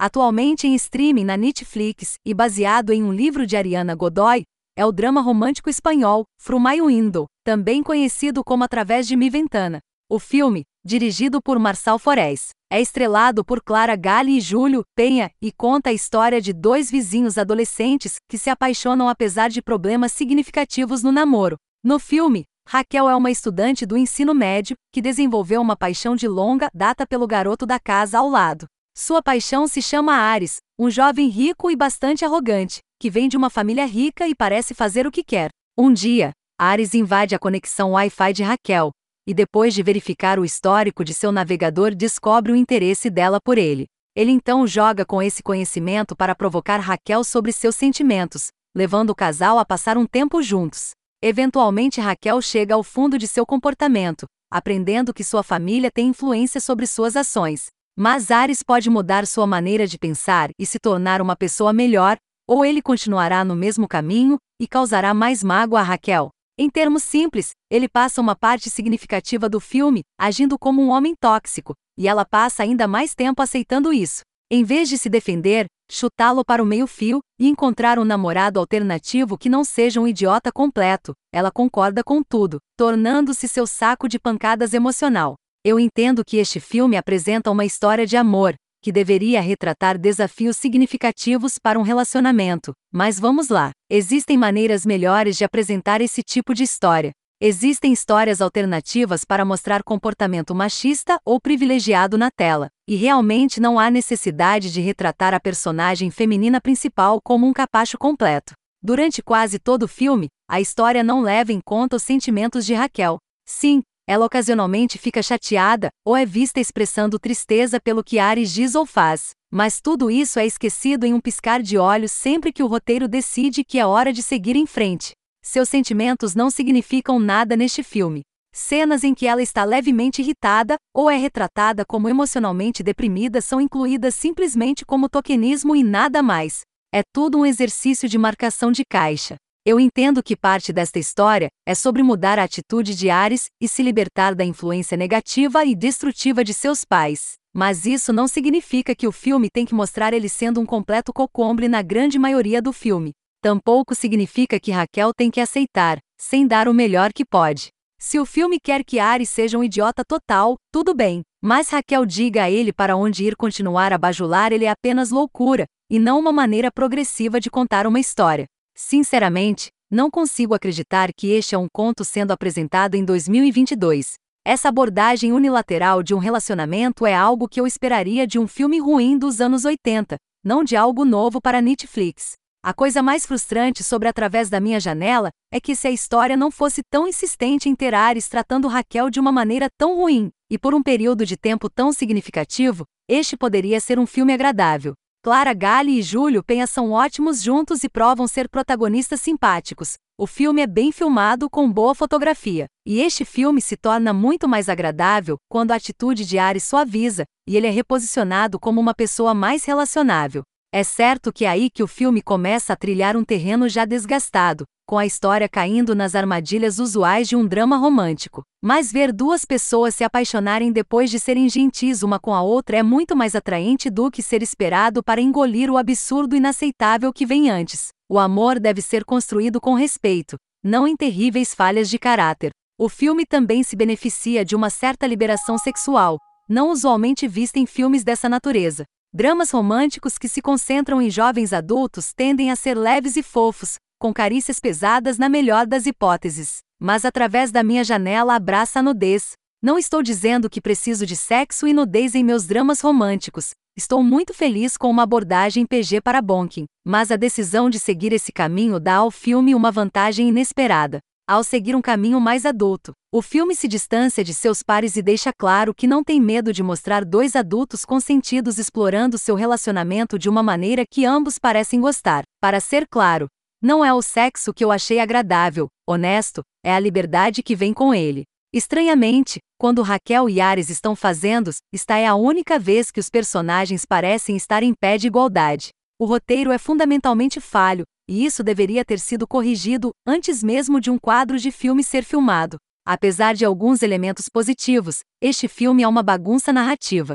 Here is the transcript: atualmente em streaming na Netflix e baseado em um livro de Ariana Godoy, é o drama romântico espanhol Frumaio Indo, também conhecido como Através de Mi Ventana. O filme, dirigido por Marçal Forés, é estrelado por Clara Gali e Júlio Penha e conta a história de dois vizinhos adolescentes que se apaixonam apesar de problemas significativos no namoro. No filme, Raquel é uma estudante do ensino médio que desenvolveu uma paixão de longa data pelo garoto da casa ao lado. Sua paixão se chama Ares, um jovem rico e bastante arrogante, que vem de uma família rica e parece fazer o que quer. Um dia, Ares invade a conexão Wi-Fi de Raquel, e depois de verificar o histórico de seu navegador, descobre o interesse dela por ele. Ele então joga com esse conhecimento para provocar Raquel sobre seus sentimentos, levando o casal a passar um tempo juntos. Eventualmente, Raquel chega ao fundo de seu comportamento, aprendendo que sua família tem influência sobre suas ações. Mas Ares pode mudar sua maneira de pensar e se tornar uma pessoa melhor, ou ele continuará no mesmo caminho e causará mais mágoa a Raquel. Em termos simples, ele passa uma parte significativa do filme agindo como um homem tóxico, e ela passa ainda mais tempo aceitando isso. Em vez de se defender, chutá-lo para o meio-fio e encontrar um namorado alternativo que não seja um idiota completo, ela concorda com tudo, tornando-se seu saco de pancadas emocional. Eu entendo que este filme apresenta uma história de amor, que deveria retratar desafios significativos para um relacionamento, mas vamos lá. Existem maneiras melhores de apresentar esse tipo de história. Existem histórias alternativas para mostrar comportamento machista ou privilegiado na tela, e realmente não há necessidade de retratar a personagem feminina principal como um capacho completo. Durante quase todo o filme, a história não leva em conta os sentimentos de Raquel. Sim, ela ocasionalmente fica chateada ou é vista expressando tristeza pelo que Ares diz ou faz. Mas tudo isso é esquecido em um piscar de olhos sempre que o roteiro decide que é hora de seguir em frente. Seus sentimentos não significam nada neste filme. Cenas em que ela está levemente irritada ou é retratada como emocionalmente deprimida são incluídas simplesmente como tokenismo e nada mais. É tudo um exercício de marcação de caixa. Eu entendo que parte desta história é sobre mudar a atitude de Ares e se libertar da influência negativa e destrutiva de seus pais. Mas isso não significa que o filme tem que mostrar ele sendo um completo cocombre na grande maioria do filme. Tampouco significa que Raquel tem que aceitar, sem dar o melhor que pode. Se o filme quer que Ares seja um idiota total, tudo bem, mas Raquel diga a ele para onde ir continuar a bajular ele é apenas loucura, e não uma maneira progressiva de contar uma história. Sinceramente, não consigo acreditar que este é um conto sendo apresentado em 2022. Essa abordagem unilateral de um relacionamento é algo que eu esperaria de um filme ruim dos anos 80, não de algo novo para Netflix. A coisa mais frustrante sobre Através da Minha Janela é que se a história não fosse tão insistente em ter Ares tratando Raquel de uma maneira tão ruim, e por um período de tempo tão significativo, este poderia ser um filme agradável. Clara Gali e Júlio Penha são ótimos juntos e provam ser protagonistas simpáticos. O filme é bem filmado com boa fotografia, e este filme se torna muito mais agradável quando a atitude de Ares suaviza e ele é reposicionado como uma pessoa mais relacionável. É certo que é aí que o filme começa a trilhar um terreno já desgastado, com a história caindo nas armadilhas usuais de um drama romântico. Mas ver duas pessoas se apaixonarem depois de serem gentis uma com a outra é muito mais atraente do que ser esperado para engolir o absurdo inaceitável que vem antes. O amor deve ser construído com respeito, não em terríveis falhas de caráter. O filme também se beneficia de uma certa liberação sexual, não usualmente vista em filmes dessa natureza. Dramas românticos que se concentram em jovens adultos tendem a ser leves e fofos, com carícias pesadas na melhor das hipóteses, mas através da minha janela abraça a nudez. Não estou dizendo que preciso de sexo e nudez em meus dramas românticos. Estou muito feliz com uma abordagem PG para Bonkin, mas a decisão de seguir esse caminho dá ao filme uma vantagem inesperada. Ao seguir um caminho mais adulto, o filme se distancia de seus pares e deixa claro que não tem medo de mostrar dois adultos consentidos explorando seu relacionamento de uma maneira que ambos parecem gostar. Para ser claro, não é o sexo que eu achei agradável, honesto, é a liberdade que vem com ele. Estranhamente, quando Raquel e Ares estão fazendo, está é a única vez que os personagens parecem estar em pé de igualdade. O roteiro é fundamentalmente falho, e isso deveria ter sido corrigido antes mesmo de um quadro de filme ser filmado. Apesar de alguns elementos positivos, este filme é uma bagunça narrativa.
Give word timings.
atualmente 0.00 0.66
em 0.66 0.74
streaming 0.74 1.24
na 1.24 1.36
Netflix 1.36 2.14
e 2.24 2.32
baseado 2.32 2.90
em 2.90 3.02
um 3.02 3.12
livro 3.12 3.46
de 3.46 3.54
Ariana 3.54 3.94
Godoy, 3.94 4.44
é 4.74 4.86
o 4.86 4.90
drama 4.90 5.20
romântico 5.20 5.68
espanhol 5.68 6.24
Frumaio 6.40 6.88
Indo, 6.88 7.26
também 7.44 7.82
conhecido 7.82 8.42
como 8.42 8.64
Através 8.64 9.06
de 9.06 9.14
Mi 9.14 9.28
Ventana. 9.28 9.78
O 10.08 10.18
filme, 10.18 10.62
dirigido 10.82 11.42
por 11.42 11.58
Marçal 11.58 11.98
Forés, 11.98 12.48
é 12.72 12.80
estrelado 12.80 13.44
por 13.44 13.62
Clara 13.62 13.94
Gali 13.94 14.38
e 14.38 14.40
Júlio 14.40 14.84
Penha 14.96 15.30
e 15.42 15.52
conta 15.52 15.90
a 15.90 15.92
história 15.92 16.40
de 16.40 16.54
dois 16.54 16.90
vizinhos 16.90 17.36
adolescentes 17.36 18.14
que 18.26 18.38
se 18.38 18.48
apaixonam 18.48 19.06
apesar 19.06 19.50
de 19.50 19.60
problemas 19.60 20.12
significativos 20.12 21.02
no 21.02 21.12
namoro. 21.12 21.56
No 21.84 21.98
filme, 21.98 22.44
Raquel 22.66 23.06
é 23.06 23.14
uma 23.14 23.30
estudante 23.30 23.84
do 23.84 23.98
ensino 23.98 24.32
médio 24.32 24.76
que 24.94 25.02
desenvolveu 25.02 25.60
uma 25.60 25.76
paixão 25.76 26.16
de 26.16 26.26
longa 26.26 26.70
data 26.72 27.06
pelo 27.06 27.26
garoto 27.26 27.66
da 27.66 27.78
casa 27.78 28.18
ao 28.18 28.30
lado. 28.30 28.66
Sua 29.02 29.22
paixão 29.22 29.66
se 29.66 29.80
chama 29.80 30.12
Ares, 30.12 30.58
um 30.78 30.90
jovem 30.90 31.26
rico 31.30 31.70
e 31.70 31.74
bastante 31.74 32.22
arrogante, 32.22 32.80
que 33.00 33.08
vem 33.08 33.30
de 33.30 33.36
uma 33.36 33.48
família 33.48 33.86
rica 33.86 34.28
e 34.28 34.34
parece 34.34 34.74
fazer 34.74 35.06
o 35.06 35.10
que 35.10 35.24
quer. 35.24 35.48
Um 35.74 35.90
dia, 35.90 36.32
Ares 36.60 36.92
invade 36.92 37.34
a 37.34 37.38
conexão 37.38 37.92
Wi-Fi 37.92 38.34
de 38.34 38.42
Raquel, 38.42 38.90
e 39.26 39.32
depois 39.32 39.72
de 39.72 39.82
verificar 39.82 40.38
o 40.38 40.44
histórico 40.44 41.02
de 41.02 41.14
seu 41.14 41.32
navegador, 41.32 41.94
descobre 41.94 42.52
o 42.52 42.54
interesse 42.54 43.08
dela 43.08 43.40
por 43.42 43.56
ele. 43.56 43.86
Ele 44.14 44.32
então 44.32 44.66
joga 44.66 45.06
com 45.06 45.22
esse 45.22 45.42
conhecimento 45.42 46.14
para 46.14 46.34
provocar 46.34 46.76
Raquel 46.76 47.24
sobre 47.24 47.52
seus 47.52 47.76
sentimentos, 47.76 48.48
levando 48.76 49.08
o 49.08 49.14
casal 49.14 49.58
a 49.58 49.64
passar 49.64 49.96
um 49.96 50.04
tempo 50.04 50.42
juntos. 50.42 50.90
Eventualmente, 51.22 52.02
Raquel 52.02 52.42
chega 52.42 52.74
ao 52.74 52.82
fundo 52.82 53.16
de 53.16 53.26
seu 53.26 53.46
comportamento, 53.46 54.26
aprendendo 54.52 55.14
que 55.14 55.24
sua 55.24 55.42
família 55.42 55.90
tem 55.90 56.08
influência 56.08 56.60
sobre 56.60 56.86
suas 56.86 57.16
ações. 57.16 57.68
Mas 57.96 58.30
Ares 58.30 58.62
pode 58.62 58.88
mudar 58.88 59.26
sua 59.26 59.46
maneira 59.46 59.86
de 59.86 59.98
pensar 59.98 60.50
e 60.58 60.64
se 60.64 60.78
tornar 60.78 61.20
uma 61.20 61.36
pessoa 61.36 61.72
melhor, 61.72 62.16
ou 62.48 62.64
ele 62.64 62.80
continuará 62.80 63.44
no 63.44 63.54
mesmo 63.54 63.86
caminho 63.86 64.38
e 64.60 64.66
causará 64.66 65.12
mais 65.12 65.44
mágoa 65.44 65.80
a 65.80 65.82
Raquel. 65.82 66.30
Em 66.58 66.68
termos 66.68 67.02
simples, 67.02 67.52
ele 67.70 67.88
passa 67.88 68.20
uma 68.20 68.36
parte 68.36 68.68
significativa 68.68 69.48
do 69.48 69.60
filme 69.60 70.02
agindo 70.18 70.58
como 70.58 70.82
um 70.82 70.90
homem 70.90 71.14
tóxico, 71.18 71.74
e 71.96 72.06
ela 72.08 72.24
passa 72.24 72.62
ainda 72.62 72.86
mais 72.86 73.14
tempo 73.14 73.42
aceitando 73.42 73.92
isso. 73.92 74.22
Em 74.50 74.64
vez 74.64 74.88
de 74.88 74.98
se 74.98 75.08
defender, 75.08 75.66
chutá-lo 75.90 76.44
para 76.44 76.62
o 76.62 76.66
meio-fio 76.66 77.20
e 77.38 77.48
encontrar 77.48 77.98
um 77.98 78.04
namorado 78.04 78.58
alternativo 78.58 79.38
que 79.38 79.48
não 79.48 79.62
seja 79.62 80.00
um 80.00 80.08
idiota 80.08 80.50
completo, 80.50 81.12
ela 81.32 81.50
concorda 81.50 82.02
com 82.02 82.22
tudo, 82.22 82.58
tornando-se 82.76 83.46
seu 83.46 83.66
saco 83.66 84.08
de 84.08 84.18
pancadas 84.18 84.74
emocional. 84.74 85.36
Eu 85.62 85.78
entendo 85.78 86.24
que 86.24 86.38
este 86.38 86.58
filme 86.58 86.96
apresenta 86.96 87.50
uma 87.50 87.66
história 87.66 88.06
de 88.06 88.16
amor, 88.16 88.54
que 88.82 88.90
deveria 88.90 89.42
retratar 89.42 89.98
desafios 89.98 90.56
significativos 90.56 91.58
para 91.58 91.78
um 91.78 91.82
relacionamento, 91.82 92.72
mas 92.90 93.20
vamos 93.20 93.50
lá. 93.50 93.70
Existem 93.90 94.38
maneiras 94.38 94.86
melhores 94.86 95.36
de 95.36 95.44
apresentar 95.44 96.00
esse 96.00 96.22
tipo 96.22 96.54
de 96.54 96.62
história. 96.62 97.12
Existem 97.38 97.92
histórias 97.92 98.40
alternativas 98.40 99.22
para 99.22 99.44
mostrar 99.44 99.82
comportamento 99.82 100.54
machista 100.54 101.18
ou 101.26 101.38
privilegiado 101.38 102.16
na 102.16 102.30
tela, 102.30 102.70
e 102.88 102.96
realmente 102.96 103.60
não 103.60 103.78
há 103.78 103.90
necessidade 103.90 104.72
de 104.72 104.80
retratar 104.80 105.34
a 105.34 105.40
personagem 105.40 106.10
feminina 106.10 106.58
principal 106.58 107.20
como 107.22 107.46
um 107.46 107.52
capacho 107.52 107.98
completo. 107.98 108.54
Durante 108.82 109.22
quase 109.22 109.58
todo 109.58 109.82
o 109.82 109.88
filme, 109.88 110.28
a 110.48 110.58
história 110.58 111.04
não 111.04 111.20
leva 111.20 111.52
em 111.52 111.60
conta 111.62 111.96
os 111.96 112.02
sentimentos 112.02 112.64
de 112.64 112.72
Raquel. 112.72 113.18
Sim, 113.44 113.82
ela 114.06 114.26
ocasionalmente 114.26 114.98
fica 114.98 115.22
chateada 115.22 115.88
ou 116.04 116.16
é 116.16 116.26
vista 116.26 116.58
expressando 116.58 117.18
tristeza 117.18 117.80
pelo 117.80 118.02
que 118.02 118.18
Ares 118.18 118.52
diz 118.52 118.74
ou 118.74 118.84
faz. 118.84 119.30
Mas 119.50 119.80
tudo 119.80 120.10
isso 120.10 120.38
é 120.38 120.46
esquecido 120.46 121.04
em 121.04 121.14
um 121.14 121.20
piscar 121.20 121.62
de 121.62 121.78
olhos 121.78 122.12
sempre 122.12 122.52
que 122.52 122.62
o 122.62 122.66
roteiro 122.66 123.06
decide 123.06 123.64
que 123.64 123.78
é 123.78 123.86
hora 123.86 124.12
de 124.12 124.22
seguir 124.22 124.56
em 124.56 124.66
frente. 124.66 125.12
Seus 125.42 125.68
sentimentos 125.68 126.34
não 126.34 126.50
significam 126.50 127.18
nada 127.18 127.56
neste 127.56 127.82
filme. 127.82 128.22
Cenas 128.52 129.04
em 129.04 129.14
que 129.14 129.26
ela 129.26 129.42
está 129.42 129.64
levemente 129.64 130.22
irritada 130.22 130.76
ou 130.94 131.08
é 131.08 131.16
retratada 131.16 131.84
como 131.84 132.08
emocionalmente 132.08 132.82
deprimida 132.82 133.40
são 133.40 133.60
incluídas 133.60 134.14
simplesmente 134.14 134.84
como 134.84 135.08
tokenismo 135.08 135.76
e 135.76 135.84
nada 135.84 136.22
mais. 136.22 136.62
É 136.92 137.02
tudo 137.12 137.38
um 137.38 137.46
exercício 137.46 138.08
de 138.08 138.18
marcação 138.18 138.72
de 138.72 138.82
caixa. 138.84 139.36
Eu 139.62 139.78
entendo 139.78 140.22
que 140.22 140.34
parte 140.34 140.72
desta 140.72 140.98
história 140.98 141.50
é 141.66 141.74
sobre 141.74 142.02
mudar 142.02 142.38
a 142.38 142.44
atitude 142.44 142.94
de 142.94 143.10
Ares 143.10 143.50
e 143.60 143.68
se 143.68 143.82
libertar 143.82 144.34
da 144.34 144.42
influência 144.42 144.96
negativa 144.96 145.66
e 145.66 145.76
destrutiva 145.76 146.42
de 146.42 146.54
seus 146.54 146.82
pais. 146.82 147.34
Mas 147.54 147.84
isso 147.84 148.10
não 148.10 148.26
significa 148.26 148.94
que 148.94 149.06
o 149.06 149.12
filme 149.12 149.50
tem 149.52 149.66
que 149.66 149.74
mostrar 149.74 150.14
ele 150.14 150.30
sendo 150.30 150.62
um 150.62 150.66
completo 150.66 151.12
cocombre 151.12 151.68
na 151.68 151.82
grande 151.82 152.18
maioria 152.18 152.62
do 152.62 152.72
filme. 152.72 153.12
Tampouco 153.42 153.94
significa 153.94 154.58
que 154.58 154.70
Raquel 154.70 155.12
tem 155.14 155.30
que 155.30 155.40
aceitar, 155.40 155.98
sem 156.18 156.46
dar 156.46 156.66
o 156.66 156.72
melhor 156.72 157.12
que 157.12 157.24
pode. 157.24 157.68
Se 157.98 158.18
o 158.18 158.24
filme 158.24 158.58
quer 158.58 158.82
que 158.82 158.98
Ares 158.98 159.28
seja 159.28 159.58
um 159.58 159.64
idiota 159.64 160.02
total, 160.08 160.56
tudo 160.72 160.94
bem, 160.94 161.20
mas 161.42 161.68
Raquel 161.68 162.06
diga 162.06 162.44
a 162.44 162.50
ele 162.50 162.72
para 162.72 162.96
onde 162.96 163.24
ir 163.24 163.36
continuar 163.36 163.92
a 163.92 163.98
bajular 163.98 164.52
ele 164.52 164.64
é 164.64 164.70
apenas 164.70 165.10
loucura, 165.10 165.66
e 165.90 165.98
não 165.98 166.18
uma 166.18 166.32
maneira 166.32 166.70
progressiva 166.72 167.38
de 167.38 167.50
contar 167.50 167.86
uma 167.86 168.00
história. 168.00 168.46
Sinceramente, 168.82 169.68
não 169.90 170.10
consigo 170.10 170.54
acreditar 170.54 171.12
que 171.12 171.30
este 171.30 171.54
é 171.54 171.58
um 171.58 171.68
conto 171.70 172.02
sendo 172.02 172.32
apresentado 172.32 172.94
em 172.94 173.04
2022. 173.04 174.14
Essa 174.44 174.70
abordagem 174.70 175.34
unilateral 175.34 176.02
de 176.02 176.14
um 176.14 176.18
relacionamento 176.18 177.04
é 177.04 177.14
algo 177.14 177.46
que 177.46 177.60
eu 177.60 177.66
esperaria 177.66 178.26
de 178.26 178.38
um 178.38 178.48
filme 178.48 178.80
ruim 178.80 179.18
dos 179.18 179.38
anos 179.38 179.66
80, 179.66 180.16
não 180.42 180.64
de 180.64 180.76
algo 180.76 181.04
novo 181.04 181.42
para 181.42 181.60
Netflix. 181.60 182.32
A 182.64 182.72
coisa 182.72 183.02
mais 183.02 183.26
frustrante 183.26 183.84
sobre 183.84 184.08
Através 184.08 184.48
da 184.48 184.58
Minha 184.58 184.80
Janela 184.80 185.28
é 185.52 185.60
que 185.60 185.76
se 185.76 185.86
a 185.86 185.90
história 185.90 186.36
não 186.36 186.50
fosse 186.50 186.80
tão 186.90 187.06
insistente 187.06 187.68
em 187.68 187.76
ter 187.76 187.94
Ares 187.94 188.28
tratando 188.28 188.66
Raquel 188.66 189.10
de 189.10 189.20
uma 189.20 189.30
maneira 189.30 189.68
tão 189.78 189.94
ruim, 189.94 190.30
e 190.50 190.58
por 190.58 190.74
um 190.74 190.82
período 190.82 191.26
de 191.26 191.36
tempo 191.36 191.68
tão 191.68 191.92
significativo, 191.92 192.86
este 193.06 193.36
poderia 193.36 193.78
ser 193.78 193.98
um 193.98 194.06
filme 194.06 194.32
agradável. 194.32 194.94
Clara 195.22 195.52
Gali 195.52 195.98
e 195.98 196.02
Júlio 196.02 196.42
Penha 196.42 196.66
são 196.66 196.92
ótimos 196.92 197.42
juntos 197.42 197.84
e 197.84 197.90
provam 197.90 198.26
ser 198.26 198.48
protagonistas 198.48 199.20
simpáticos. 199.20 199.96
O 200.18 200.26
filme 200.26 200.62
é 200.62 200.66
bem 200.66 200.90
filmado 200.90 201.50
com 201.50 201.70
boa 201.70 201.94
fotografia, 201.94 202.64
e 202.86 203.02
este 203.02 203.22
filme 203.22 203.60
se 203.60 203.76
torna 203.76 204.14
muito 204.14 204.48
mais 204.48 204.66
agradável 204.70 205.36
quando 205.46 205.72
a 205.72 205.74
atitude 205.74 206.24
de 206.24 206.38
Ares 206.38 206.64
suaviza 206.64 207.24
e 207.46 207.54
ele 207.54 207.66
é 207.66 207.70
reposicionado 207.70 208.58
como 208.58 208.80
uma 208.80 208.94
pessoa 208.94 209.34
mais 209.34 209.62
relacionável. 209.66 210.42
É 210.72 210.82
certo 210.82 211.30
que 211.30 211.44
é 211.44 211.50
aí 211.50 211.68
que 211.68 211.82
o 211.82 211.86
filme 211.86 212.22
começa 212.22 212.72
a 212.72 212.76
trilhar 212.76 213.14
um 213.14 213.24
terreno 213.24 213.68
já 213.68 213.84
desgastado, 213.84 214.64
com 214.90 214.98
a 214.98 215.06
história 215.06 215.48
caindo 215.48 215.94
nas 215.94 216.16
armadilhas 216.16 216.80
usuais 216.80 217.28
de 217.28 217.36
um 217.36 217.46
drama 217.46 217.76
romântico. 217.76 218.42
Mas 218.60 218.90
ver 218.90 219.12
duas 219.12 219.44
pessoas 219.44 219.94
se 219.94 220.02
apaixonarem 220.02 220.72
depois 220.72 221.12
de 221.12 221.20
serem 221.20 221.48
gentis 221.48 222.02
uma 222.02 222.18
com 222.18 222.34
a 222.34 222.42
outra 222.42 222.76
é 222.76 222.82
muito 222.82 223.14
mais 223.14 223.36
atraente 223.36 223.88
do 223.88 224.10
que 224.10 224.20
ser 224.20 224.42
esperado 224.42 225.00
para 225.00 225.20
engolir 225.20 225.70
o 225.70 225.76
absurdo 225.76 226.34
inaceitável 226.34 227.12
que 227.12 227.24
vem 227.24 227.48
antes. 227.48 227.90
O 228.10 228.18
amor 228.18 228.58
deve 228.58 228.82
ser 228.82 229.04
construído 229.04 229.60
com 229.60 229.74
respeito, 229.74 230.34
não 230.60 230.88
em 230.88 230.96
terríveis 230.96 231.54
falhas 231.54 231.88
de 231.88 231.96
caráter. 231.96 232.50
O 232.76 232.88
filme 232.88 233.24
também 233.24 233.62
se 233.62 233.76
beneficia 233.76 234.44
de 234.44 234.56
uma 234.56 234.70
certa 234.70 235.06
liberação 235.06 235.56
sexual, 235.56 236.18
não 236.48 236.72
usualmente 236.72 237.28
vista 237.28 237.60
em 237.60 237.64
filmes 237.64 238.02
dessa 238.02 238.28
natureza. 238.28 238.82
Dramas 239.14 239.52
românticos 239.52 240.18
que 240.18 240.28
se 240.28 240.42
concentram 240.42 241.00
em 241.00 241.08
jovens 241.08 241.52
adultos 241.52 242.12
tendem 242.12 242.50
a 242.50 242.56
ser 242.56 242.76
leves 242.76 243.14
e 243.14 243.22
fofos, 243.22 243.76
com 244.00 244.14
carícias 244.14 244.58
pesadas 244.58 245.18
na 245.18 245.28
melhor 245.28 245.66
das 245.66 245.84
hipóteses, 245.84 246.60
mas 246.80 247.04
através 247.04 247.52
da 247.52 247.62
minha 247.62 247.84
janela 247.84 248.34
abraça 248.34 248.80
a 248.80 248.82
nudez. 248.82 249.32
Não 249.62 249.78
estou 249.78 250.02
dizendo 250.02 250.48
que 250.48 250.58
preciso 250.58 251.04
de 251.04 251.14
sexo 251.14 251.68
e 251.68 251.74
nudez 251.74 252.14
em 252.14 252.24
meus 252.24 252.46
dramas 252.46 252.80
românticos. 252.80 253.50
Estou 253.76 254.02
muito 254.02 254.32
feliz 254.32 254.78
com 254.78 254.88
uma 254.88 255.02
abordagem 255.02 255.66
PG 255.66 256.00
para 256.00 256.22
Bonkin, 256.22 256.64
mas 256.82 257.10
a 257.10 257.16
decisão 257.16 257.68
de 257.68 257.78
seguir 257.78 258.10
esse 258.14 258.32
caminho 258.32 258.80
dá 258.80 258.96
ao 258.96 259.10
filme 259.10 259.54
uma 259.54 259.70
vantagem 259.70 260.30
inesperada. 260.30 260.98
Ao 261.28 261.44
seguir 261.44 261.76
um 261.76 261.82
caminho 261.82 262.18
mais 262.18 262.46
adulto, 262.46 262.92
o 263.12 263.20
filme 263.20 263.54
se 263.54 263.68
distancia 263.68 264.24
de 264.24 264.32
seus 264.32 264.62
pares 264.62 264.96
e 264.96 265.02
deixa 265.02 265.30
claro 265.30 265.74
que 265.74 265.86
não 265.86 266.02
tem 266.02 266.18
medo 266.18 266.54
de 266.54 266.62
mostrar 266.62 267.04
dois 267.04 267.36
adultos 267.36 267.84
consentidos 267.84 268.58
explorando 268.58 269.18
seu 269.18 269.34
relacionamento 269.34 270.18
de 270.18 270.28
uma 270.28 270.42
maneira 270.42 270.84
que 270.90 271.04
ambos 271.04 271.38
parecem 271.38 271.80
gostar. 271.80 272.22
Para 272.40 272.58
ser 272.60 272.86
claro, 272.88 273.28
não 273.62 273.84
é 273.84 273.92
o 273.92 274.00
sexo 274.00 274.54
que 274.54 274.64
eu 274.64 274.72
achei 274.72 274.98
agradável, 274.98 275.68
honesto, 275.86 276.42
é 276.64 276.72
a 276.72 276.80
liberdade 276.80 277.42
que 277.42 277.54
vem 277.54 277.74
com 277.74 277.94
ele. 277.94 278.24
Estranhamente, 278.52 279.38
quando 279.58 279.82
Raquel 279.82 280.28
e 280.28 280.40
Ares 280.40 280.70
estão 280.70 280.96
fazendo, 280.96 281.50
está 281.72 281.96
é 281.98 282.06
a 282.06 282.14
única 282.14 282.58
vez 282.58 282.90
que 282.90 282.98
os 282.98 283.10
personagens 283.10 283.84
parecem 283.84 284.34
estar 284.36 284.62
em 284.62 284.74
pé 284.74 284.96
de 284.96 285.06
igualdade. 285.06 285.68
O 286.00 286.06
roteiro 286.06 286.50
é 286.50 286.58
fundamentalmente 286.58 287.40
falho, 287.40 287.84
e 288.08 288.24
isso 288.24 288.42
deveria 288.42 288.84
ter 288.84 288.98
sido 288.98 289.26
corrigido 289.26 289.90
antes 290.06 290.42
mesmo 290.42 290.80
de 290.80 290.90
um 290.90 290.98
quadro 290.98 291.38
de 291.38 291.52
filme 291.52 291.84
ser 291.84 292.02
filmado. 292.02 292.56
Apesar 292.84 293.34
de 293.34 293.44
alguns 293.44 293.82
elementos 293.82 294.28
positivos, 294.28 295.00
este 295.22 295.46
filme 295.46 295.82
é 295.82 295.88
uma 295.88 296.02
bagunça 296.02 296.52
narrativa. 296.52 297.14